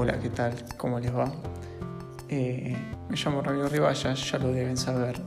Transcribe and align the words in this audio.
Hola, 0.00 0.16
¿qué 0.20 0.28
tal? 0.28 0.54
¿Cómo 0.76 1.00
les 1.00 1.12
va? 1.12 1.32
Eh, 2.28 2.76
me 3.08 3.16
llamo 3.16 3.42
Ramiro 3.42 3.68
Ribayas, 3.68 4.30
ya 4.30 4.38
lo 4.38 4.52
deben 4.52 4.76
saber. 4.76 5.20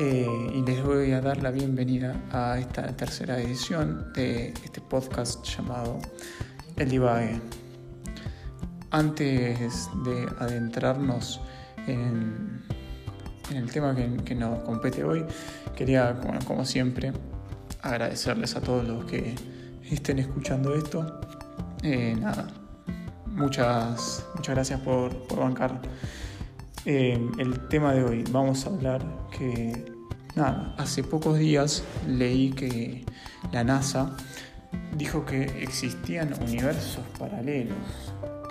Eh, 0.00 0.26
y 0.52 0.62
les 0.62 0.82
voy 0.82 1.12
a 1.12 1.20
dar 1.20 1.40
la 1.40 1.52
bienvenida 1.52 2.20
a 2.32 2.58
esta 2.58 2.88
tercera 2.96 3.38
edición 3.38 4.12
de 4.14 4.48
este 4.48 4.80
podcast 4.80 5.46
llamado 5.46 6.00
El 6.74 6.88
Divague. 6.88 7.40
Antes 8.90 9.90
de 10.04 10.26
adentrarnos 10.40 11.40
en, 11.86 12.64
el 13.54 13.70
tema 13.70 13.94
que, 13.94 14.34
nos 14.34 14.64
compete 14.64 15.04
hoy, 15.04 15.24
quería, 15.76 16.18
como 16.44 16.64
siempre, 16.64 17.12
agradecerles 17.80 18.56
a 18.56 18.60
todos 18.60 18.88
los 18.88 19.04
que 19.04 19.36
estén 19.88 20.18
escuchando 20.18 20.74
esto. 20.74 21.20
Eh, 21.84 22.16
nada, 22.18 22.48
muchas, 23.36 24.26
muchas 24.34 24.54
gracias 24.54 24.80
por, 24.80 25.12
bancar 25.36 25.80
eh, 26.84 27.18
el 27.38 27.68
tema 27.68 27.92
de 27.92 28.04
hoy. 28.04 28.24
Vamos 28.30 28.66
a 28.66 28.70
hablar 28.70 29.04
que, 29.30 29.84
nada, 30.34 30.74
hace 30.78 31.02
pocos 31.04 31.38
días 31.38 31.84
leí 32.06 32.50
que 32.50 33.04
la 33.52 33.64
NASA 33.64 34.16
dijo 34.96 35.24
que 35.24 35.44
existían 35.62 36.34
universos 36.42 37.04
paralelos. 37.18 37.76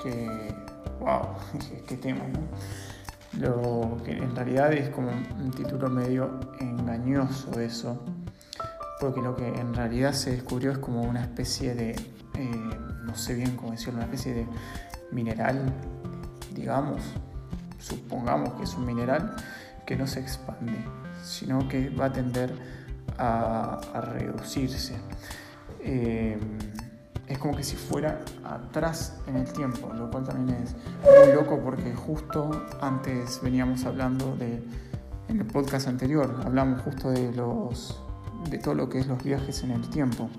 Que, 0.03 0.29
wow, 0.99 1.29
qué 1.87 1.97
tema, 1.97 2.25
¿no? 2.27 2.39
Lo 3.39 4.01
que 4.03 4.11
en 4.11 4.33
realidad 4.33 4.71
es 4.71 4.89
como 4.89 5.09
un 5.09 5.51
título 5.51 5.89
medio 5.89 6.39
engañoso 6.59 7.59
eso, 7.59 8.01
porque 9.01 9.21
lo 9.21 9.35
que 9.35 9.45
en 9.47 9.73
realidad 9.73 10.13
se 10.13 10.31
descubrió 10.31 10.71
es 10.71 10.77
como 10.77 11.01
una 11.01 11.21
especie 11.21 11.75
de, 11.75 11.91
eh, 11.91 12.69
no 13.05 13.15
sé 13.15 13.35
bien 13.35 13.55
cómo 13.55 13.71
decirlo, 13.71 13.95
una 13.95 14.05
especie 14.05 14.33
de 14.33 14.47
mineral, 15.11 15.71
digamos, 16.53 17.01
supongamos 17.79 18.53
que 18.53 18.63
es 18.63 18.73
un 18.75 18.85
mineral 18.85 19.35
que 19.85 19.95
no 19.95 20.07
se 20.07 20.19
expande, 20.19 20.73
sino 21.23 21.67
que 21.67 21.89
va 21.89 22.05
a 22.05 22.13
tender 22.13 22.53
a, 23.17 23.79
reducirse. 24.01 24.95
Eh, 25.79 26.37
es 27.27 27.37
como 27.39 27.55
que 27.55 27.63
si 27.63 27.75
fuera 27.75 28.19
atrás 28.43 29.19
en 29.27 29.37
el 29.37 29.51
tiempo, 29.51 29.91
lo 29.93 30.11
cual 30.11 30.25
también 30.25 30.59
es 30.63 30.75
muy 31.03 31.33
loco 31.33 31.59
porque 31.63 31.93
justo 31.93 32.67
antes 32.81 33.39
veníamos 33.41 33.85
hablando 33.85 34.35
de, 34.35 34.63
en 35.27 35.39
el 35.39 35.45
podcast 35.45 35.87
anterior, 35.87 36.41
hablamos 36.45 36.81
justo 36.81 37.09
de 37.09 37.31
los 37.33 37.99
de 38.49 38.59
todo 38.59 38.75
lo 38.75 38.89
que 38.89 38.99
es 38.99 39.07
los 39.07 39.23
viajes 39.23 39.63
en 39.63 39.71
el 39.71 39.89
tiempo. 39.89 40.29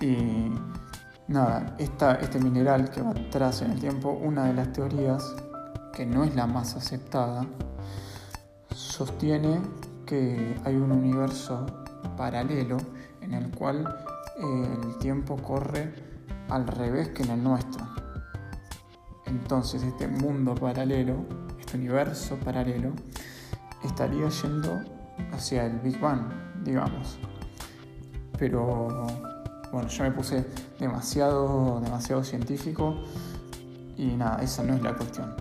Y 0.00 0.52
nada, 1.30 1.76
este 1.78 2.40
mineral 2.40 2.90
que 2.90 3.00
va 3.00 3.10
atrás 3.10 3.62
en 3.62 3.70
el 3.70 3.80
tiempo, 3.80 4.10
una 4.10 4.46
de 4.46 4.54
las 4.54 4.72
teorías, 4.72 5.32
que 5.92 6.04
no 6.04 6.24
es 6.24 6.34
la 6.34 6.46
más 6.46 6.74
aceptada, 6.74 7.46
sostiene 8.74 9.60
que 10.04 10.56
hay 10.64 10.74
un 10.74 10.90
universo 10.90 11.66
paralelo 12.16 12.78
en 13.20 13.34
el 13.34 13.48
cual 13.52 13.96
el 14.38 14.98
tiempo 14.98 15.36
corre 15.36 15.94
al 16.48 16.66
revés 16.66 17.10
que 17.10 17.22
en 17.22 17.30
el 17.30 17.44
nuestro. 17.44 17.86
Entonces 19.26 19.84
este 19.84 20.08
mundo 20.08 20.56
paralelo, 20.56 21.24
este 21.60 21.76
universo 21.76 22.36
paralelo, 22.44 22.92
estaría 23.84 24.28
yendo 24.28 24.80
hacia 25.32 25.66
el 25.66 25.78
Big 25.78 26.00
Bang, 26.00 26.22
digamos. 26.64 27.20
Pero 28.36 28.88
bueno, 29.70 29.88
yo 29.88 30.02
me 30.02 30.10
puse 30.10 30.44
demasiado, 30.80 31.80
demasiado 31.80 32.24
científico 32.24 32.96
y 33.96 34.06
nada, 34.06 34.42
esa 34.42 34.64
no 34.64 34.74
es 34.74 34.82
la 34.82 34.94
cuestión. 34.96 35.34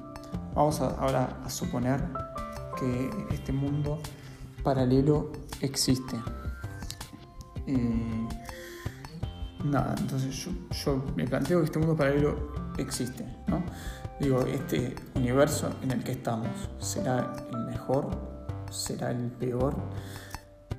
Vamos 0.53 0.81
ahora 0.81 1.39
a 1.45 1.49
suponer 1.49 2.03
que 2.77 3.09
este 3.31 3.53
mundo 3.53 3.99
paralelo 4.63 5.31
existe. 5.61 6.17
Y 7.65 8.27
nada, 9.63 9.95
entonces 9.97 10.47
yo, 10.83 11.03
me 11.15 11.25
planteo 11.25 11.59
que 11.59 11.65
este 11.65 11.79
mundo 11.79 11.95
paralelo 11.95 12.53
existe, 12.77 13.25
¿no? 13.47 13.63
Digo, 14.19 14.41
este 14.41 14.95
universo 15.15 15.69
en 15.81 15.91
el 15.91 16.03
que 16.03 16.11
estamos, 16.11 16.49
¿será 16.79 17.33
el 17.51 17.65
mejor? 17.67 18.09
¿Será 18.69 19.11
el 19.11 19.31
peor? 19.31 19.75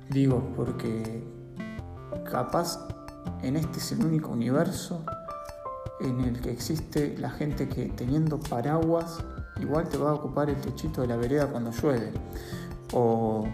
Digo, 0.09 0.53
porque 0.55 1.23
capaz 2.29 2.77
en 3.41 3.55
este 3.55 3.79
es 3.79 3.91
el 3.91 4.05
único 4.05 4.31
universo 4.31 5.03
en 5.99 6.21
el 6.21 6.41
que 6.41 6.51
existe 6.51 7.15
la 7.17 7.29
gente 7.29 7.67
que 7.69 7.85
teniendo 7.85 8.39
paraguas 8.39 9.23
igual 9.59 9.87
te 9.87 9.97
va 9.97 10.11
a 10.11 10.13
ocupar 10.13 10.49
el 10.49 10.57
techito 10.57 11.01
de 11.01 11.07
la 11.07 11.17
vereda 11.17 11.47
cuando 11.47 11.71
llueve. 11.71 12.11
O 12.93 13.45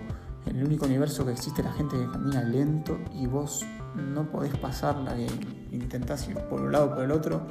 el 0.46 0.64
único 0.64 0.86
universo 0.86 1.26
que 1.26 1.34
existe 1.34 1.62
la 1.62 1.74
gente 1.74 1.98
que 1.98 2.10
camina 2.10 2.42
lento 2.44 2.98
y 3.14 3.28
vos 3.28 3.66
no 3.96 4.30
podés 4.30 4.56
pasarla 4.58 5.18
e 5.18 5.28
intentás 5.72 6.28
ir 6.30 6.38
por 6.50 6.62
un 6.62 6.72
lado 6.72 6.88
o 6.88 6.90
por 6.96 7.04
el 7.04 7.12
otro, 7.12 7.42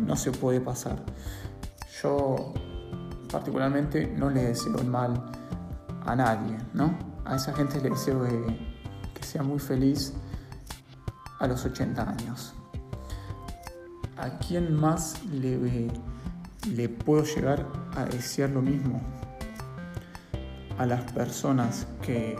no 0.00 0.16
se 0.16 0.32
puede 0.32 0.60
pasar. 0.60 1.02
Yo 2.02 2.54
particularmente 3.30 4.06
no 4.06 4.30
le 4.30 4.44
deseo 4.44 4.78
el 4.78 4.86
mal 4.86 5.22
a 6.04 6.16
nadie, 6.16 6.56
¿no? 6.72 6.96
A 7.24 7.36
esa 7.36 7.52
gente 7.52 7.80
le 7.80 7.90
deseo 7.90 8.22
que, 8.22 8.76
sea 9.22 9.42
muy 9.42 9.58
feliz 9.58 10.14
a 11.38 11.46
los 11.46 11.64
80 11.64 12.08
años. 12.08 12.54
¿A 14.16 14.38
quién 14.38 14.74
más 14.74 15.22
le, 15.24 15.90
le 16.70 16.88
puedo 16.88 17.24
llegar 17.24 17.66
a 17.94 18.04
desear 18.04 18.50
lo 18.50 18.62
mismo? 18.62 19.00
A 20.78 20.86
las 20.86 21.10
personas 21.12 21.86
que 22.02 22.36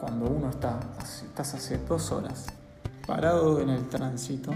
cuando 0.00 0.26
uno 0.26 0.50
está, 0.50 0.80
estás 1.00 1.54
hace 1.54 1.78
dos 1.78 2.10
horas 2.12 2.46
parado 3.06 3.60
en 3.60 3.68
el 3.68 3.88
tránsito, 3.88 4.52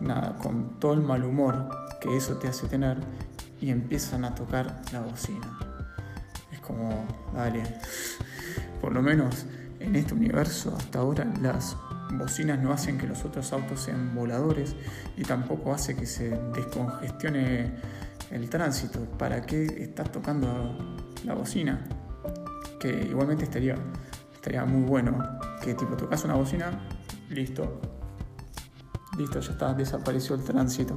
nada, 0.00 0.36
con 0.38 0.78
todo 0.78 0.94
el 0.94 1.02
mal 1.02 1.24
humor 1.24 1.68
que 2.00 2.16
eso 2.16 2.36
te 2.36 2.48
hace 2.48 2.66
tener 2.66 2.98
y 3.60 3.70
empiezan 3.70 4.24
a 4.24 4.34
tocar 4.34 4.82
la 4.92 5.00
bocina. 5.00 5.58
Es 6.52 6.60
como, 6.60 7.06
dale, 7.34 7.62
por 8.80 8.92
lo 8.92 9.02
menos 9.02 9.46
en 9.84 9.96
este 9.96 10.14
universo 10.14 10.74
hasta 10.76 11.00
ahora 11.00 11.26
las 11.40 11.76
bocinas 12.12 12.58
no 12.58 12.72
hacen 12.72 12.98
que 12.98 13.06
los 13.06 13.24
otros 13.24 13.52
autos 13.52 13.80
sean 13.80 14.14
voladores 14.14 14.76
y 15.16 15.22
tampoco 15.22 15.72
hace 15.72 15.96
que 15.96 16.06
se 16.06 16.30
descongestione 16.54 17.72
el 18.30 18.48
tránsito. 18.48 19.00
¿Para 19.18 19.42
qué 19.42 19.64
estás 19.64 20.10
tocando 20.12 20.98
la 21.24 21.34
bocina? 21.34 21.84
Que 22.78 23.06
igualmente 23.10 23.44
estaría, 23.44 23.76
estaría 24.34 24.64
muy 24.64 24.82
bueno 24.82 25.18
que 25.62 25.74
tipo 25.74 25.96
tocas 25.96 26.24
una 26.24 26.34
bocina, 26.34 26.70
listo, 27.30 27.80
listo, 29.16 29.40
ya 29.40 29.52
está, 29.52 29.74
desapareció 29.74 30.34
el 30.34 30.42
tránsito. 30.42 30.96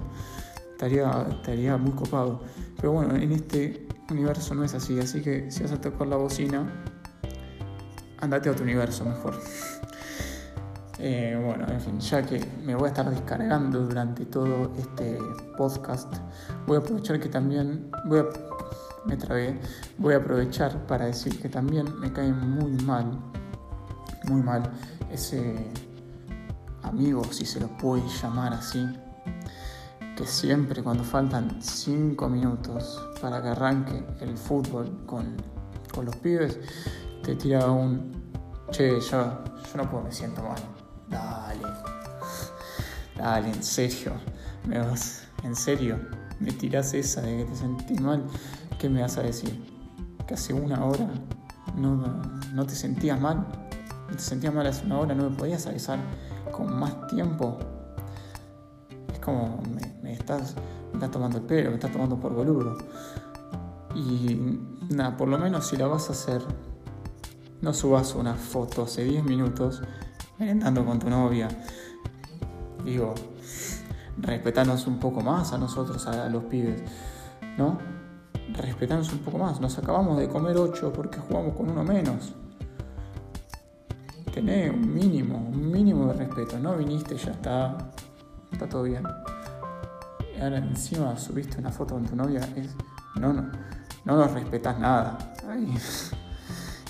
Estaría, 0.72 1.28
estaría 1.30 1.78
muy 1.78 1.94
copado. 1.94 2.42
Pero 2.76 2.92
bueno, 2.94 3.16
en 3.16 3.32
este 3.32 3.88
universo 4.10 4.56
no 4.56 4.64
es 4.64 4.74
así, 4.74 5.00
así 5.00 5.22
que 5.22 5.50
si 5.50 5.64
vas 5.64 5.72
a 5.72 5.80
tocar 5.80 6.08
la 6.08 6.18
bocina, 6.18 6.68
andate 8.26 8.50
a 8.50 8.52
otro 8.52 8.64
universo 8.64 9.06
mejor. 9.06 9.40
Eh, 11.00 11.40
bueno, 11.44 11.66
en 11.68 11.82
fin, 11.82 12.00
ya 12.00 12.26
que 12.26 12.44
me 12.64 12.74
voy 12.74 12.86
a 12.86 12.88
estar 12.88 13.10
descargando 13.10 13.82
durante 13.82 14.26
todo 14.26 14.72
este 14.78 15.18
podcast, 15.58 16.14
voy 16.66 16.78
a 16.78 16.80
aprovechar 16.80 17.20
que 17.20 17.30
también, 17.30 17.92
voy 18.06 18.20
a, 18.20 18.26
me 19.06 19.18
trabé, 19.18 19.60
voy 19.98 20.14
a 20.14 20.18
aprovechar 20.18 20.88
para 20.88 21.06
decir 21.06 21.40
que 21.42 21.50
también 21.50 22.00
me 22.00 22.12
cae 22.14 22.32
muy 22.32 22.72
mal 22.84 23.20
muy 24.30 24.42
mal 24.42 24.64
ese 25.12 25.56
amigo, 26.84 27.24
si 27.32 27.46
se 27.46 27.60
lo 27.60 27.68
puede 27.78 28.04
llamar 28.22 28.54
así, 28.54 28.86
que 30.16 30.26
siempre 30.26 30.84
cuando 30.84 31.04
faltan 31.04 31.62
5 31.62 32.30
minutos 32.30 33.02
para 33.22 33.42
que 33.42 33.50
arranque 33.50 34.04
el 34.22 34.38
fútbol 34.38 35.06
con, 35.06 35.36
los 36.04 36.16
pibes, 36.18 36.60
te 37.26 37.36
tira 37.36 37.70
un, 37.70 38.12
che, 38.72 39.00
yo, 39.00 39.00
yo 39.02 39.78
no 39.78 39.90
puedo, 39.90 40.04
me 40.04 40.12
siento 40.12 40.44
mal. 40.44 40.62
Dale, 41.10 41.62
dale, 43.18 43.50
en 43.50 43.64
serio, 43.64 44.14
me 44.68 44.80
vas, 44.80 45.28
en 45.44 45.56
serio, 45.56 46.00
me 46.40 46.52
tiras 46.52 46.94
esa 46.94 47.22
de 47.22 47.38
que 47.38 47.46
te 47.46 47.56
sentís 47.56 48.00
mal, 48.00 48.24
¿qué 48.80 48.90
me 48.90 49.02
vas 49.02 49.18
a 49.18 49.24
decir? 49.24 49.64
Que 50.28 50.34
hace 50.36 50.54
una 50.54 50.86
hora 50.86 51.08
no, 51.76 52.22
no 52.54 52.66
te 52.66 52.76
sentías 52.76 53.20
mal 53.20 53.46
te 54.16 54.20
sentías 54.20 54.54
mal 54.54 54.68
hace 54.68 54.86
una 54.86 55.00
hora, 55.00 55.16
no 55.16 55.30
me 55.30 55.36
podías 55.36 55.66
avisar 55.68 56.00
con 56.52 56.78
más 56.78 57.08
tiempo. 57.08 57.58
Es 59.12 59.20
como, 59.20 59.62
me, 60.02 60.14
estás, 60.14 60.56
tomando 61.12 61.40
el 61.40 61.44
pelo, 61.44 61.70
me 61.70 61.76
estás 61.76 61.92
tomando 61.92 62.20
por 62.20 62.34
boludo. 62.34 62.78
Y 63.96 64.60
nada, 64.90 65.16
por 65.18 65.28
lo 65.28 65.38
menos 65.38 65.68
si 65.68 65.78
la 65.78 65.88
vas 65.88 66.10
a 66.10 66.14
hacer, 66.14 66.42
no 67.62 67.74
subas 67.74 68.16
una 68.16 68.36
foto 68.36 68.84
hace 68.84 69.04
10 69.04 69.24
minutos 69.24 69.82
merendando 70.38 70.86
con 70.86 71.00
tu 71.00 71.10
novia. 71.10 71.48
Digo, 72.84 73.16
respetarnos 74.18 74.88
un 74.88 75.00
poco 75.00 75.22
más 75.22 75.54
a 75.54 75.58
nosotros, 75.58 76.06
a, 76.08 76.30
los 76.30 76.44
pibes, 76.46 76.82
¿no? 77.58 77.80
Respetarnos 78.54 79.12
un 79.14 79.20
poco 79.20 79.38
más. 79.38 79.60
Nos 79.60 79.78
acabamos 79.78 80.18
de 80.18 80.28
comer 80.28 80.58
ocho 80.58 80.92
porque 80.94 81.20
jugamos 81.20 81.56
con 81.56 81.70
uno 81.70 81.84
menos. 81.84 82.34
Tené 84.34 84.70
un 84.70 84.94
mínimo, 84.94 85.38
un 85.38 85.72
mínimo 85.72 86.08
de 86.08 86.14
respeto. 86.14 86.60
No 86.60 86.76
viniste, 86.76 87.16
ya 87.16 87.32
está, 87.32 87.78
está 88.52 88.68
todo 88.68 88.84
bien. 88.84 89.04
Y 90.38 90.42
ahora 90.42 90.58
encima 90.58 91.18
subiste 91.18 91.60
una 91.60 91.72
foto 91.72 91.96
con 91.96 92.06
tu 92.06 92.16
novia, 92.16 92.42
es, 92.56 92.76
no, 93.16 93.32
no, 93.32 93.50
no 94.04 94.18
nos 94.18 94.32
respetas 94.32 94.78
nada. 94.78 95.18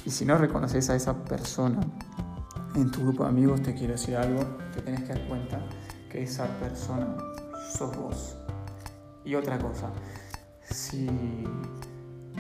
Y 0.06 0.12
si 0.12 0.24
no 0.24 0.38
reconoces 0.38 0.90
a 0.92 0.96
esa 0.96 1.16
persona 1.24 1.82
en 2.76 2.92
tu 2.92 3.02
grupo 3.02 3.24
de 3.24 3.30
amigos, 3.30 3.64
te 3.64 3.74
quiero 3.74 3.94
decir 3.94 4.16
algo, 4.16 4.44
te 4.72 4.82
tenés 4.82 5.02
que 5.02 5.10
dar 5.10 5.28
cuenta 5.28 5.60
que 6.12 6.22
esa 6.22 6.46
persona 6.60 7.18
sos 7.76 7.98
vos. 7.98 8.38
Y 9.24 9.34
otra 9.34 9.58
cosa, 9.58 9.90
si, 10.62 11.10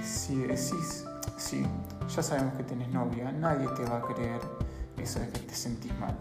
si 0.03 0.37
decís, 0.37 1.05
sí, 1.37 1.65
ya 2.15 2.21
sabemos 2.21 2.53
que 2.53 2.63
tenés 2.63 2.89
novia, 2.89 3.31
nadie 3.31 3.67
te 3.75 3.83
va 3.85 3.97
a 3.97 4.01
creer 4.13 4.41
eso 4.97 5.19
de 5.19 5.29
que 5.29 5.39
te 5.39 5.55
sentís 5.55 5.97
mal. 5.99 6.15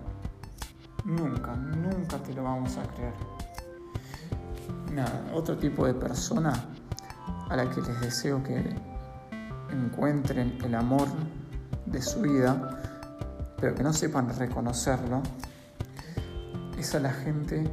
Nunca, 1.04 1.54
nunca 1.54 2.16
te 2.22 2.32
lo 2.32 2.44
vamos 2.44 2.78
a 2.78 2.86
creer. 2.94 3.12
Nada, 4.94 5.30
otro 5.34 5.58
tipo 5.58 5.86
de 5.86 5.92
persona 5.92 6.54
a 7.50 7.56
la 7.56 7.68
que 7.68 7.82
les 7.82 8.00
deseo 8.00 8.42
que 8.42 8.93
encuentren 9.74 10.58
el 10.64 10.74
amor 10.74 11.08
de 11.86 12.00
su 12.00 12.22
vida, 12.22 12.80
pero 13.60 13.74
que 13.74 13.82
no 13.82 13.92
sepan 13.92 14.34
reconocerlo, 14.36 15.22
es 16.78 16.94
a 16.94 17.00
la 17.00 17.12
gente 17.12 17.70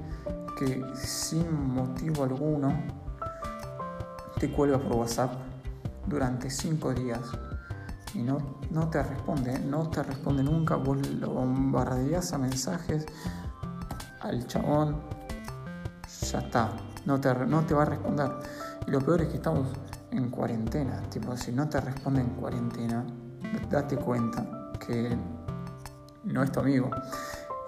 que 0.57 0.83
sin 0.95 1.73
motivo 1.73 2.23
alguno 2.23 2.73
te 4.39 4.51
cuelga 4.51 4.79
por 4.79 4.97
WhatsApp 4.97 5.33
durante 6.07 6.49
cinco 6.49 6.93
días 6.93 7.21
y 8.13 8.19
no, 8.19 8.37
no 8.69 8.89
te 8.89 9.01
responde, 9.01 9.59
no 9.59 9.89
te 9.89 10.03
responde 10.03 10.43
nunca, 10.43 10.75
vos 10.75 10.97
lo 11.07 11.29
bombardeas 11.29 12.33
a 12.33 12.37
mensajes 12.37 13.05
al 14.19 14.45
chabón, 14.47 15.01
ya 16.21 16.39
está, 16.39 16.71
no 17.05 17.19
te, 17.19 17.33
no 17.33 17.61
te 17.65 17.73
va 17.73 17.83
a 17.83 17.85
responder. 17.85 18.31
Y 18.87 18.91
lo 18.91 18.99
peor 18.99 19.21
es 19.21 19.29
que 19.29 19.35
estamos 19.35 19.67
en 20.11 20.29
cuarentena. 20.29 21.01
Tipo, 21.09 21.35
si 21.35 21.51
no 21.51 21.67
te 21.69 21.79
responde 21.81 22.21
en 22.21 22.29
cuarentena, 22.29 23.05
date 23.69 23.97
cuenta 23.97 24.71
que 24.85 25.17
no 26.23 26.43
es 26.43 26.51
tu 26.51 26.59
amigo. 26.59 26.89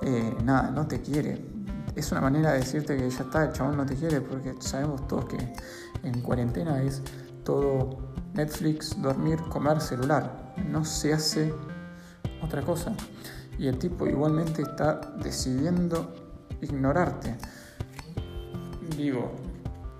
Eh, 0.01 0.35
nada, 0.43 0.71
no 0.71 0.85
te 0.85 1.01
quiere. 1.01 1.45
Es 1.95 2.11
una 2.11 2.21
manera 2.21 2.51
de 2.51 2.59
decirte 2.59 2.97
que 2.97 3.09
ya 3.09 3.23
está, 3.23 3.45
el 3.45 3.53
chabón 3.53 3.77
no 3.77 3.85
te 3.85 3.95
quiere, 3.95 4.21
porque 4.21 4.55
sabemos 4.59 5.07
todos 5.07 5.25
que 5.25 5.53
en 6.03 6.21
cuarentena 6.21 6.81
es 6.81 7.01
todo 7.43 7.97
Netflix, 8.33 8.99
dormir, 9.01 9.39
comer, 9.49 9.79
celular. 9.79 10.53
No 10.69 10.83
se 10.83 11.13
hace 11.13 11.53
otra 12.41 12.61
cosa. 12.61 12.93
Y 13.57 13.67
el 13.67 13.77
tipo 13.77 14.07
igualmente 14.07 14.63
está 14.63 14.99
decidiendo 15.21 16.13
ignorarte. 16.61 17.37
Digo, 18.97 19.31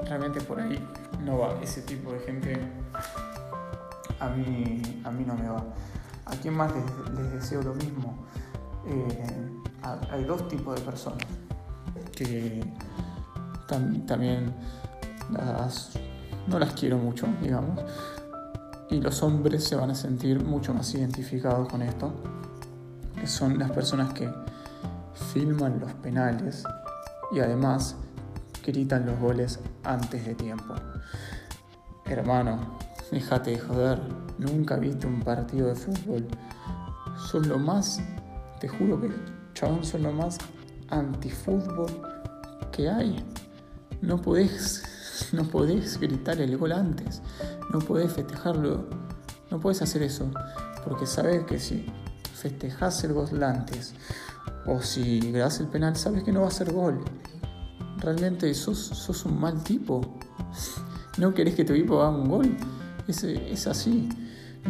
realmente 0.05 0.41
por 0.41 0.59
ahí 0.59 0.83
no 1.23 1.39
va. 1.39 1.59
Ese 1.61 1.81
tipo 1.81 2.11
de 2.11 2.19
gente 2.19 2.59
a 4.19 4.29
mí, 4.29 4.81
a 5.03 5.11
mí 5.11 5.23
no 5.25 5.35
me 5.35 5.49
va. 5.49 5.63
¿A 6.25 6.35
quién 6.41 6.55
más 6.55 6.71
les, 6.73 7.31
deseo 7.33 7.61
lo 7.61 7.73
mismo? 7.73 8.25
Eh, 8.87 9.25
hay 10.11 10.23
dos 10.23 10.47
tipos 10.47 10.75
de 10.75 10.81
personas 10.81 11.25
que 12.15 12.63
también 14.07 14.53
no 16.47 16.59
las 16.59 16.73
quiero 16.73 16.97
mucho, 16.97 17.27
digamos. 17.41 17.79
Y 18.89 19.01
los 19.01 19.23
hombres 19.23 19.63
se 19.63 19.75
van 19.75 19.89
a 19.89 19.95
sentir 19.95 20.43
mucho 20.43 20.73
más 20.73 20.93
identificados 20.93 21.67
con 21.67 21.81
esto. 21.81 22.13
Que 23.19 23.27
son 23.27 23.57
las 23.57 23.71
personas 23.71 24.13
que 24.13 24.29
filman 25.33 25.79
los 25.79 25.93
penales 25.93 26.63
y 27.31 27.39
además 27.39 27.95
gritan 28.65 29.05
los 29.05 29.19
goles 29.19 29.59
antes 29.83 30.25
de 30.25 30.35
tiempo. 30.35 30.75
Hermano, 32.13 32.59
déjate 33.11 33.51
de 33.51 33.59
joder, 33.59 33.99
nunca 34.37 34.75
viste 34.77 35.07
un 35.07 35.21
partido 35.21 35.67
de 35.67 35.75
fútbol. 35.75 36.27
Son 37.17 37.49
lo 37.49 37.57
más, 37.57 37.99
te 38.59 38.67
juro 38.67 39.01
que 39.01 39.09
chabón, 39.55 39.83
son 39.83 40.03
lo 40.03 40.11
más 40.11 40.37
antifútbol 40.89 41.89
que 42.71 42.87
hay. 42.87 43.25
No 44.01 44.21
podés, 44.21 44.83
no 45.31 45.43
podés 45.43 45.99
gritar 45.99 46.39
el 46.39 46.55
gol 46.55 46.73
antes, 46.73 47.23
no 47.71 47.79
podés 47.79 48.13
festejarlo, 48.13 48.85
no 49.49 49.59
podés 49.59 49.81
hacer 49.81 50.03
eso, 50.03 50.29
porque 50.85 51.07
sabes 51.07 51.45
que 51.45 51.57
si 51.57 51.87
festejas 52.35 53.03
el 53.05 53.13
gol 53.13 53.41
antes 53.41 53.95
o 54.67 54.81
si 54.81 55.19
grabas 55.31 55.59
el 55.59 55.67
penal, 55.67 55.95
sabes 55.95 56.23
que 56.23 56.31
no 56.31 56.41
va 56.41 56.49
a 56.49 56.51
ser 56.51 56.71
gol 56.71 57.03
realmente 58.03 58.53
sos, 58.53 58.77
sos 58.77 59.25
un 59.25 59.39
mal 59.39 59.63
tipo. 59.63 60.01
No 61.17 61.33
querés 61.33 61.55
que 61.55 61.63
tu 61.63 61.73
equipo 61.73 62.01
haga 62.01 62.09
un 62.09 62.29
gol. 62.29 62.57
Es, 63.07 63.23
es 63.23 63.67
así. 63.67 64.09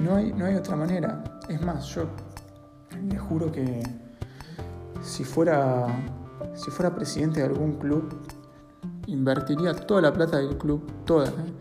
No 0.01 0.15
hay, 0.15 0.33
no 0.33 0.45
hay 0.45 0.55
otra 0.55 0.75
manera. 0.75 1.23
Es 1.47 1.61
más, 1.61 1.85
yo 1.95 2.07
le 3.09 3.17
juro 3.17 3.51
que 3.51 3.83
si 5.01 5.23
fuera, 5.23 5.87
si 6.55 6.71
fuera 6.71 6.93
presidente 6.93 7.39
de 7.39 7.47
algún 7.47 7.73
club, 7.73 8.25
invertiría 9.07 9.73
toda 9.73 10.01
la 10.01 10.13
plata 10.13 10.37
del 10.37 10.57
club, 10.57 10.89
toda, 11.05 11.27
¿eh? 11.27 11.53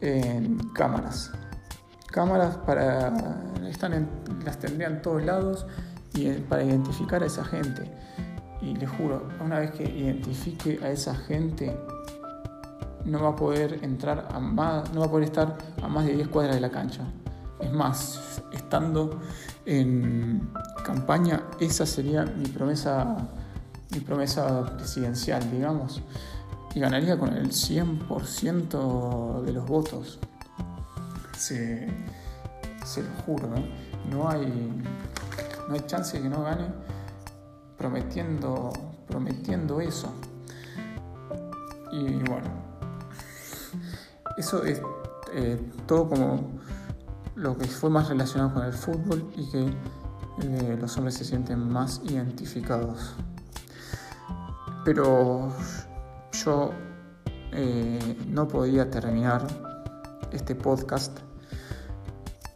en 0.00 0.58
cámaras. 0.70 1.32
Cámaras 2.06 2.56
para. 2.58 3.12
Están 3.66 4.08
las 4.44 4.58
tendría 4.58 4.88
en 4.88 5.00
todos 5.00 5.24
lados 5.24 5.66
y 6.14 6.30
para 6.32 6.62
identificar 6.62 7.22
a 7.22 7.26
esa 7.26 7.44
gente. 7.44 7.90
Y 8.60 8.74
le 8.76 8.86
juro, 8.86 9.28
una 9.44 9.60
vez 9.60 9.72
que 9.72 9.84
identifique 9.84 10.78
a 10.84 10.90
esa 10.90 11.14
gente, 11.14 11.76
no 13.04 13.22
va 13.22 13.30
a 13.30 13.36
poder 13.36 13.80
entrar 13.82 14.28
a 14.32 14.38
más, 14.38 14.92
no 14.92 15.00
va 15.00 15.06
a 15.06 15.10
poder 15.10 15.24
estar 15.24 15.58
a 15.82 15.88
más 15.88 16.06
de 16.06 16.14
10 16.14 16.28
cuadras 16.28 16.54
de 16.54 16.60
la 16.60 16.70
cancha. 16.70 17.02
Es 17.60 17.72
más, 17.72 18.42
estando 18.52 19.20
en 19.66 20.50
campaña, 20.84 21.42
esa 21.60 21.86
sería 21.86 22.24
mi 22.24 22.46
promesa, 22.46 23.16
mi 23.90 24.00
promesa 24.00 24.76
presidencial, 24.76 25.50
digamos. 25.50 26.02
Y 26.74 26.80
ganaría 26.80 27.18
con 27.18 27.32
el 27.34 27.50
100% 27.50 29.42
de 29.42 29.52
los 29.52 29.66
votos. 29.66 30.18
Se, 31.36 31.88
se 32.84 33.02
lo 33.02 33.08
juro, 33.26 33.48
¿no? 34.10 34.28
hay, 34.28 34.72
no 35.68 35.74
hay 35.74 35.80
chance 35.86 36.16
de 36.16 36.22
que 36.22 36.28
no 36.28 36.42
gane 36.42 36.66
prometiendo, 37.76 38.72
prometiendo 39.08 39.80
eso. 39.80 40.12
Y 41.90 42.14
bueno, 42.14 42.61
eso 44.36 44.64
es 44.64 44.80
eh, 45.32 45.58
todo 45.86 46.08
como 46.08 46.60
lo 47.34 47.56
que 47.56 47.66
fue 47.66 47.90
más 47.90 48.08
relacionado 48.08 48.54
con 48.54 48.64
el 48.64 48.72
fútbol 48.72 49.32
y 49.36 49.50
que 49.50 49.74
eh, 50.42 50.78
los 50.80 50.96
hombres 50.96 51.14
se 51.14 51.24
sienten 51.24 51.70
más 51.70 52.00
identificados. 52.04 53.14
Pero 54.84 55.52
yo 56.32 56.70
eh, 57.52 58.18
no 58.28 58.48
podía 58.48 58.90
terminar 58.90 59.46
este 60.32 60.54
podcast 60.54 61.18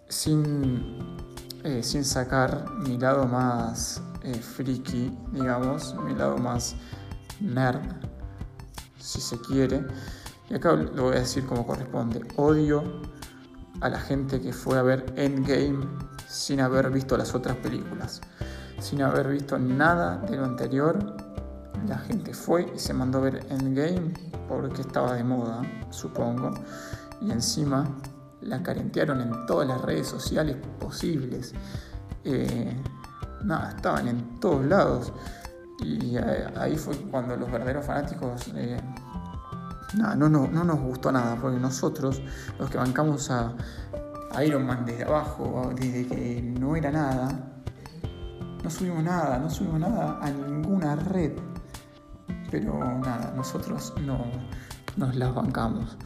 sin, 0.09 1.19
sin 1.83 2.05
sacar 2.05 2.71
mi 2.79 2.99
lado 2.99 3.27
más 3.27 4.01
friki, 4.57 5.17
digamos, 5.33 5.95
mi 6.05 6.15
lado 6.15 6.39
más 6.39 6.75
nerd, 7.41 7.81
si 8.99 9.21
se 9.21 9.39
quiere. 9.41 9.85
Y 10.49 10.55
acá 10.55 10.73
lo 10.73 11.05
voy 11.05 11.17
a 11.17 11.21
decir 11.21 11.45
como 11.47 11.67
corresponde. 11.67 12.21
Odio 12.37 12.83
a 13.81 13.89
la 13.89 13.99
gente 13.99 14.41
que 14.41 14.53
fue 14.53 14.79
a 14.79 14.83
ver 14.83 15.13
Endgame 15.17 15.87
sin 16.29 16.61
haber 16.61 16.91
visto 16.91 17.17
las 17.17 17.35
otras 17.35 17.57
películas, 17.57 18.21
sin 18.81 19.03
haber 19.03 19.29
visto 19.29 19.59
nada 19.59 20.19
de 20.19 20.37
lo 20.37 20.45
anterior. 20.45 21.17
La 21.87 21.99
gente 21.99 22.33
fue 22.33 22.73
y 22.75 22.79
se 22.79 22.95
mandó 22.95 23.19
a 23.19 23.23
ver 23.23 23.47
Endgame 23.51 24.13
porque 24.49 24.83
estaba 24.83 25.15
de 25.15 25.25
moda, 25.25 25.63
supongo. 25.91 26.55
Y 27.21 27.31
encima 27.31 27.87
la 28.41 28.63
carentearon 28.63 29.21
en 29.21 29.47
todas 29.47 29.67
las 29.67 29.81
redes 29.83 30.07
sociales 30.07 30.57
posibles. 30.79 31.55
Eh, 32.25 32.77
nada, 33.45 33.71
estaban 33.71 34.09
en 34.09 34.41
todos 34.41 34.65
lados. 34.65 35.13
Y 35.81 36.17
ahí 36.57 36.77
fue 36.77 36.97
cuando 37.11 37.37
los 37.37 37.51
verdaderos 37.51 37.85
fanáticos 37.85 38.51
eh, 38.55 38.81
nada, 39.97 40.15
no, 40.15 40.29
no, 40.29 40.47
nos 40.47 40.81
gustó 40.81 41.11
nada, 41.11 41.37
porque 41.37 41.59
nosotros, 41.59 42.23
los 42.59 42.71
que 42.71 42.79
bancamos 42.79 43.31
a, 43.31 43.55
Iron 44.45 44.67
Man 44.67 44.85
desde 44.85 45.05
abajo, 45.05 45.73
desde 45.75 46.07
que 46.07 46.43
no 46.43 46.77
era 46.77 46.91
nada, 46.91 47.29
no 48.63 48.69
subimos 48.69 49.03
nada, 49.03 49.39
no 49.39 49.49
subimos 49.49 49.81
nada 49.81 50.19
a 50.21 50.31
ninguna 50.31 50.95
red. 50.97 51.33
pero 52.51 52.79
nada, 52.99 53.33
nosotros 53.35 53.95
no 54.05 54.19
nos 54.97 55.17
las 55.17 55.35
bancamos. 55.35 55.97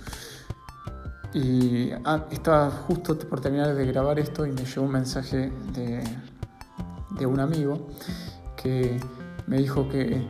Y 1.33 1.91
ah, 2.05 2.25
estaba 2.31 2.71
justo 2.71 3.19
por 3.19 3.41
terminar 3.41 3.75
de 3.75 3.87
grabar 3.87 4.21
esto 4.21 4.47
y 4.47 4.53
me 4.53 4.65
llegó 4.65 4.83
un 4.83 4.93
mensaje 4.93 5.53
de 5.73 7.27
un 7.27 7.41
amigo 7.41 7.89
que 8.57 9.01
me 9.47 9.59
dijo 9.59 9.89
que 9.89 10.25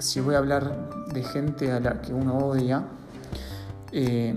si 0.00 0.20
voy 0.20 0.34
a 0.34 0.38
hablar 0.38 1.06
de 1.12 1.22
gente 1.22 1.70
a 1.72 1.80
la 1.80 2.00
que 2.00 2.12
uno 2.12 2.38
odia, 2.38 2.84
eh, 3.92 4.34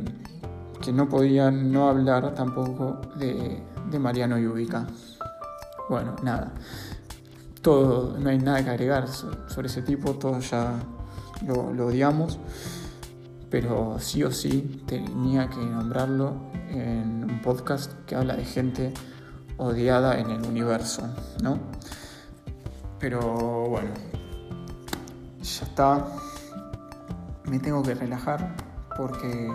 que 0.81 0.91
no 0.91 1.07
podía 1.07 1.51
no 1.51 1.89
hablar 1.89 2.33
tampoco 2.35 3.01
de, 3.15 3.61
Mariano 3.99 4.37
Yubica. 4.37 4.85
Bueno, 5.89 6.15
nada. 6.21 6.51
Todo, 7.61 8.17
no 8.19 8.29
hay 8.29 8.37
nada 8.37 8.63
que 8.63 8.69
agregar 8.71 9.07
sobre 9.07 9.67
ese 9.67 9.81
tipo, 9.81 10.13
todos 10.15 10.51
ya 10.51 10.73
lo, 11.47 11.71
lo 11.71 11.87
odiamos 11.87 12.39
pero 13.55 13.97
sí 13.99 14.21
o 14.21 14.31
sí 14.31 14.83
tenía 14.85 15.49
que 15.49 15.57
nombrarlo 15.57 16.33
en 16.69 17.23
un 17.23 17.41
podcast 17.41 17.89
que 18.05 18.13
habla 18.13 18.35
de 18.35 18.43
gente 18.43 18.93
odiada 19.55 20.19
en 20.19 20.29
el 20.29 20.45
universo, 20.45 21.03
¿no? 21.41 21.57
Pero 22.99 23.21
bueno, 23.69 23.91
ya 25.45 25.65
está. 25.65 26.07
Me 27.45 27.59
tengo 27.59 27.83
que 27.83 27.93
relajar 27.93 28.55
porque 28.97 29.51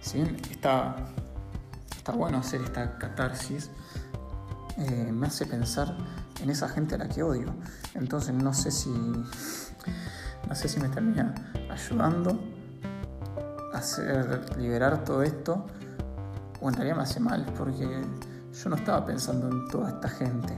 si 0.00 0.22
bien 0.22 0.36
está, 0.50 0.96
está 1.96 2.12
bueno 2.12 2.38
hacer 2.38 2.62
esta 2.62 2.98
catarsis, 2.98 3.70
eh, 4.76 5.10
me 5.12 5.26
hace 5.26 5.46
pensar 5.46 5.96
en 6.42 6.50
esa 6.50 6.68
gente 6.68 6.94
a 6.94 6.98
la 6.98 7.08
que 7.08 7.22
odio. 7.22 7.54
Entonces 7.94 8.34
no 8.34 8.52
sé 8.52 8.70
si 8.70 8.90
no 8.90 10.54
sé 10.54 10.68
si 10.68 10.80
me 10.80 10.88
termina 10.88 11.34
ayudando 11.70 12.38
hacer 13.78 14.56
liberar 14.58 15.04
todo 15.04 15.22
esto, 15.22 15.66
o 16.60 16.68
en 16.68 16.74
realidad 16.74 16.96
me 16.96 17.02
hace 17.02 17.20
mal, 17.20 17.46
porque 17.56 17.86
yo 18.52 18.70
no 18.70 18.76
estaba 18.76 19.04
pensando 19.04 19.48
en 19.48 19.68
toda 19.68 19.90
esta 19.90 20.08
gente. 20.08 20.54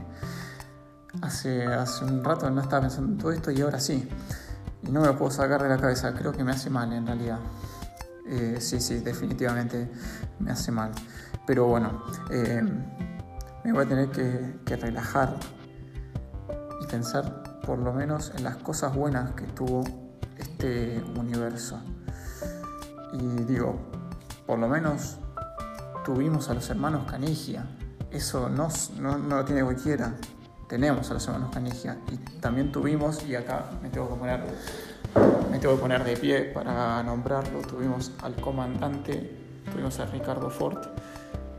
Hace, 1.23 1.66
hace 1.66 2.04
un 2.04 2.25
rato 2.25 2.49
no 2.50 2.61
estaba 2.61 2.83
pensando 2.83 3.12
en 3.12 3.19
todo 3.19 3.33
esto 3.33 3.50
y 3.50 3.61
ahora 3.61 3.80
sí. 3.80 4.09
Y 4.83 4.91
no 4.91 5.01
me 5.01 5.07
lo 5.07 5.17
puedo 5.17 5.31
sacar 5.31 5.63
de 5.63 5.69
la 5.69 5.79
cabeza, 5.79 6.15
creo 6.15 6.33
que 6.33 6.45
me 6.45 6.53
hace 6.53 6.71
mal 6.71 6.93
en 6.93 7.07
realidad. 7.07 7.39
Eh, 8.27 8.59
sí, 8.61 8.81
sí, 8.81 9.01
definitivamente 9.01 9.91
me 10.39 10.53
hace 10.53 10.71
mal. 10.71 10.93
Pero 11.47 11.67
bueno, 11.67 12.05
eh, 12.31 12.63
me 13.65 13.73
voy 13.73 13.85
a 13.85 13.89
tener 13.89 14.11
que, 14.11 14.77
relajar 14.77 15.37
y 16.81 16.87
pensar 16.87 17.61
por 17.67 17.79
lo 17.79 17.93
menos 17.93 18.33
en 18.37 18.45
las 18.45 18.57
cosas 18.57 18.95
buenas 18.95 19.33
que 19.33 19.45
tuvo 19.47 19.83
este 20.39 21.03
universo. 21.19 21.81
Y 23.13 23.43
digo, 23.45 23.79
por 24.47 24.59
lo 24.59 24.69
menos 24.69 25.19
tuvimos 26.05 26.49
a 26.49 26.55
los 26.55 26.71
hermanos 26.71 27.11
Canigia. 27.11 27.67
Eso 28.11 28.49
no, 28.49 28.69
no, 29.01 29.19
lo 29.19 29.45
tiene 29.45 29.63
cualquiera. 29.63 30.15
Tenemos 30.71 31.11
a 31.11 31.15
los 31.15 31.27
hermanos 31.27 31.50
Canigia. 31.53 31.99
Y 32.12 32.17
también 32.39 32.71
tuvimos, 32.71 33.25
y 33.27 33.35
acá 33.35 33.71
me 33.83 33.91
tengo 33.91 34.09
que 34.09 34.15
poner, 34.15 34.41
me 35.50 35.59
tengo 35.59 35.75
que 35.75 35.81
poner 35.81 36.05
de 36.05 36.17
pie 36.17 36.43
para 36.45 37.03
nombrarlo, 37.03 37.61
tuvimos 37.62 38.12
al 38.23 38.37
comandante, 38.37 39.37
tuvimos 39.73 39.99
a 39.99 40.07
Ricardo 40.07 40.49
Ford, 40.49 40.79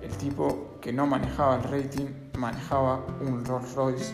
el 0.01 0.11
tipo 0.15 0.77
que 0.79 0.93
no 0.93 1.05
manejaba 1.07 1.57
el 1.57 1.63
rating, 1.63 2.05
manejaba 2.37 3.05
un 3.19 3.43
Rolls 3.43 3.75
Royce. 3.75 4.13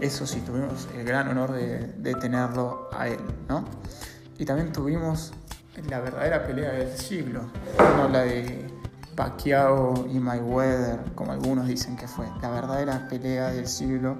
Eso 0.00 0.26
sí, 0.26 0.40
tuvimos 0.40 0.88
el 0.96 1.04
gran 1.04 1.28
honor 1.28 1.52
de, 1.52 1.80
de 1.98 2.14
tenerlo 2.14 2.88
a 2.94 3.08
él, 3.08 3.20
¿no? 3.46 3.66
Y 4.38 4.46
también 4.46 4.72
tuvimos 4.72 5.34
la 5.90 6.00
verdadera 6.00 6.46
pelea 6.46 6.72
del 6.72 6.96
siglo, 6.96 7.42
no 7.78 8.08
la 8.08 8.20
de 8.20 8.75
Pacquiao 9.16 10.06
y 10.06 10.20
Mayweather, 10.20 11.14
como 11.14 11.32
algunos 11.32 11.66
dicen 11.66 11.96
que 11.96 12.06
fue. 12.06 12.26
La 12.42 12.50
verdadera 12.50 13.08
pelea 13.08 13.48
del 13.48 13.66
siglo 13.66 14.18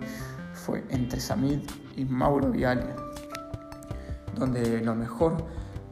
fue 0.54 0.84
entre 0.88 1.20
Samid 1.20 1.60
y 1.96 2.04
Mauro 2.04 2.50
Viale, 2.50 2.94
donde 4.34 4.80
lo 4.80 4.94
mejor 4.94 5.36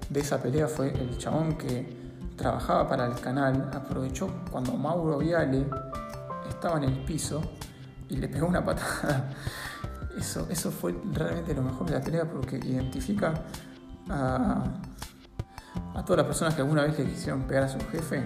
de 0.08 0.20
esa 0.20 0.42
pelea 0.42 0.66
fue 0.66 0.88
el 0.88 1.16
chabón 1.18 1.56
que 1.56 2.02
trabajaba 2.36 2.88
para 2.88 3.06
el 3.06 3.14
canal, 3.20 3.70
aprovechó 3.74 4.28
cuando 4.50 4.72
Mauro 4.72 5.18
Viale 5.18 5.66
estaba 6.48 6.78
en 6.78 6.84
el 6.84 7.04
piso 7.04 7.42
y 8.08 8.16
le 8.16 8.28
pegó 8.28 8.46
una 8.46 8.64
patada. 8.64 9.30
Eso, 10.18 10.46
eso 10.48 10.70
fue 10.70 10.94
realmente 11.12 11.52
lo 11.54 11.62
mejor 11.62 11.88
de 11.88 11.98
la 11.98 12.00
pelea 12.00 12.24
porque 12.24 12.56
identifica 12.56 13.34
a 14.08 14.62
a 15.94 16.04
todas 16.04 16.18
las 16.18 16.26
personas 16.26 16.54
que 16.54 16.62
alguna 16.62 16.82
vez 16.82 16.98
le 16.98 17.06
quisieron 17.06 17.42
pegar 17.42 17.64
a 17.64 17.68
su 17.68 17.78
jefe, 17.90 18.24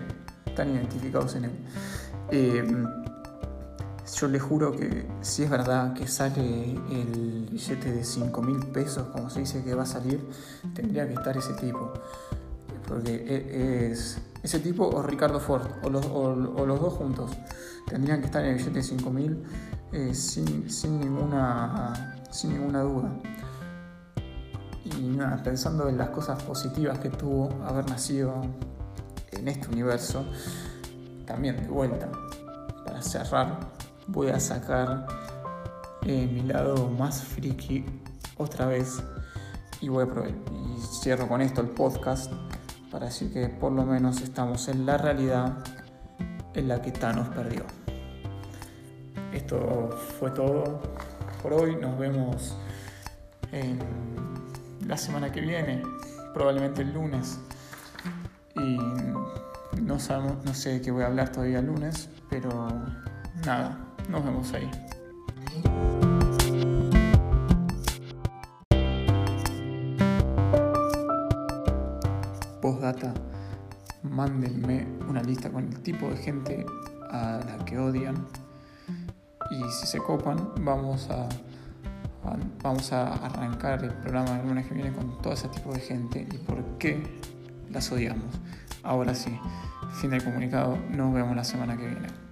están 0.59 0.75
identificados 0.75 1.37
en 1.37 1.45
él. 1.45 1.50
Eh, 2.31 2.85
yo 4.21 4.27
le 4.27 4.41
juro 4.41 4.73
que 4.73 5.07
si 5.21 5.45
es 5.45 5.50
verdad 5.50 5.95
que 5.95 6.09
sale 6.09 6.73
el 6.91 7.49
billete 7.50 7.93
de 7.93 8.03
5 8.03 8.43
mil 8.43 8.67
pesos, 8.67 9.07
como 9.09 9.31
se 9.31 9.41
dice 9.41 9.62
que 9.62 9.75
va 9.75 9.85
a 9.85 9.87
salir, 9.87 10.21
tendría 10.75 11.07
que 11.07 11.15
estar 11.15 11.37
ese 11.37 11.53
tipo. 11.55 11.93
Porque 12.88 13.15
e, 13.15 13.93
es 13.93 14.19
ese 14.43 14.59
tipo 14.59 14.88
o 14.88 15.03
Ricardo 15.03 15.38
Ford, 15.38 15.67
o 15.85 15.91
los, 15.91 16.81
dos 16.81 16.95
juntos, 16.95 17.31
tendrían 17.87 18.21
que 18.21 18.27
estar 18.27 18.43
en 18.43 18.53
el 18.53 18.57
billete 18.57 18.79
de 18.79 18.83
5 18.83 19.11
mil 19.11 19.45
eh, 19.93 20.12
sin 20.12 21.00
ninguna 21.00 21.95
duda. 22.83 23.12
Y 24.85 25.03
nada, 25.03 25.41
pensando 25.43 25.88
en 25.88 25.99
las 25.99 26.09
cosas 26.09 26.43
positivas 26.43 26.99
que 26.99 27.11
tuvo 27.11 27.50
haber 27.65 27.88
nacido 27.88 28.43
en 29.32 29.49
este 29.49 29.68
universo, 29.68 30.25
también 31.26 31.56
de 31.56 31.68
vuelta, 31.68 32.11
para 32.85 33.02
cerrar, 33.02 33.61
voy 34.06 34.28
a 34.28 34.40
sacar 34.40 35.06
eh, 36.06 36.26
mi 36.26 36.42
lado 36.42 36.88
más 36.88 37.23
friki 37.23 37.85
otra 38.37 38.66
vez 38.66 39.02
y, 39.80 39.88
voy 39.88 40.04
a 40.04 40.28
y 40.28 40.80
cierro 41.02 41.28
con 41.28 41.40
esto 41.40 41.61
el 41.61 41.68
podcast 41.68 42.32
para 42.90 43.06
decir 43.06 43.32
que 43.32 43.49
por 43.49 43.73
lo 43.73 43.85
menos 43.85 44.23
estamos 44.23 44.68
en 44.68 44.87
la 44.87 44.97
realidad 44.97 45.58
en 46.54 46.68
la 46.68 46.80
que 46.80 46.90
Thanos 46.90 47.28
perdió. 47.28 47.64
Esto 49.32 49.90
fue 50.18 50.30
todo 50.30 50.80
por 51.42 51.52
hoy, 51.52 51.76
nos 51.76 51.99
vemos 51.99 52.56
en 53.52 53.78
la 54.87 54.97
semana 54.97 55.30
que 55.30 55.40
viene, 55.40 55.82
probablemente 56.32 56.82
el 56.82 56.92
lunes. 56.92 57.38
Y 58.59 58.79
no, 59.81 59.99
sabemos, 59.99 60.45
no 60.45 60.55
sé 60.55 60.71
de 60.71 60.81
qué 60.81 60.91
voy 60.91 61.03
a 61.03 61.07
hablar 61.07 61.31
todavía 61.31 61.61
el 61.61 61.67
lunes, 61.67 62.09
pero 62.29 62.69
nada, 63.47 63.79
nos 64.09 64.25
vemos 64.25 64.53
ahí. 64.53 64.71
Postdata, 72.61 73.15
mándenme 74.03 74.87
una 75.09 75.23
lista 75.23 75.50
con 75.50 75.65
el 75.65 75.81
tipo 75.81 76.09
de 76.09 76.17
gente 76.17 76.67
a 77.11 77.41
la 77.45 77.65
que 77.65 77.79
odian 77.79 78.27
y 79.50 79.62
si 79.71 79.87
se 79.87 79.99
copan 79.99 80.53
vamos 80.61 81.09
a 81.11 81.29
vamos 82.62 82.93
a 82.93 83.15
arrancar 83.15 83.83
el 83.83 83.93
programa 83.93 84.33
del 84.33 84.49
lunes 84.49 84.67
que 84.67 84.75
viene 84.75 84.93
con 84.93 85.23
todo 85.23 85.33
ese 85.33 85.49
tipo 85.49 85.73
de 85.73 85.81
gente 85.81 86.27
y 86.31 86.37
por 86.38 86.62
qué 86.79 87.03
las 87.70 87.90
odiamos. 87.92 88.34
Ahora 88.82 89.14
sí, 89.14 89.38
fin 90.00 90.10
del 90.10 90.22
comunicado, 90.25 90.78
nos 90.90 91.12
vemos 91.12 91.37
la 91.37 91.44
semana 91.44 91.76
que 91.76 91.87
viene. 91.87 92.27